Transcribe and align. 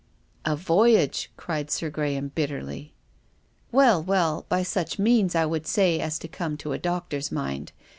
"A 0.45 0.55
voyage!" 0.55 1.29
cried 1.37 1.69
Sir 1.69 1.91
Graham 1.91 2.29
bitterly." 2.33 2.95
Well, 3.71 4.01
well— 4.01 4.45
by 4.49 4.63
such 4.63 4.97
means, 4.97 5.35
I 5.35 5.45
would 5.45 5.67
say, 5.67 5.99
as 5.99 6.17
come 6.31 6.57
to 6.57 6.73
a 6.73 6.79
doctor's 6.79 7.31
mind. 7.31 7.71